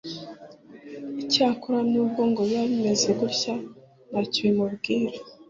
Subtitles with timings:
[1.21, 3.53] Icyakora nubwo ngo biba bimeze gutya
[4.09, 5.17] ntacyo bimubwira